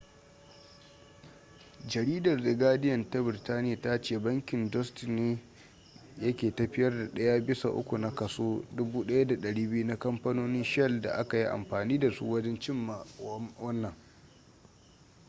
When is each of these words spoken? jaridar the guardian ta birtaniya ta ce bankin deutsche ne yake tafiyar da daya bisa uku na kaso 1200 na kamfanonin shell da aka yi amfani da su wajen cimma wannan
jaridar 1.87 2.43
the 2.43 2.53
guardian 2.57 3.09
ta 3.09 3.21
birtaniya 3.23 3.79
ta 3.81 3.99
ce 4.01 4.19
bankin 4.19 4.69
deutsche 4.71 5.07
ne 5.07 5.39
yake 6.17 6.51
tafiyar 6.55 6.93
da 6.93 7.09
daya 7.13 7.39
bisa 7.39 7.69
uku 7.69 7.97
na 7.97 8.11
kaso 8.15 8.63
1200 8.75 9.83
na 9.85 9.95
kamfanonin 9.97 10.63
shell 10.63 11.01
da 11.01 11.11
aka 11.17 11.37
yi 11.37 11.45
amfani 11.45 11.99
da 11.99 12.11
su 12.11 12.29
wajen 12.31 12.59
cimma 12.59 13.05
wannan 13.59 13.95